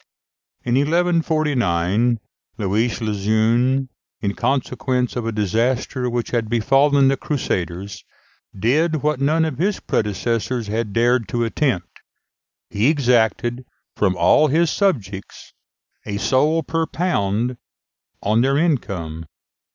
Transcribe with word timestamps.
In 0.63 0.73
1149, 0.73 2.19
Louis 2.57 3.01
le 3.01 3.13
Jeune, 3.13 3.87
in 4.19 4.33
consequence 4.33 5.15
of 5.15 5.27
a 5.27 5.31
disaster 5.31 6.09
which 6.09 6.31
had 6.31 6.49
befallen 6.49 7.07
the 7.07 7.15
Crusaders, 7.17 8.03
did 8.57 9.03
what 9.03 9.21
none 9.21 9.45
of 9.45 9.59
his 9.59 9.79
predecessors 9.79 10.65
had 10.65 10.91
dared 10.91 11.27
to 11.27 11.43
attempt: 11.43 11.99
he 12.71 12.87
exacted 12.87 13.63
from 13.95 14.15
all 14.17 14.47
his 14.47 14.71
subjects 14.71 15.53
a 16.07 16.17
sol 16.17 16.63
per 16.63 16.87
pound 16.87 17.57
on 18.23 18.41
their 18.41 18.57
income. 18.57 19.27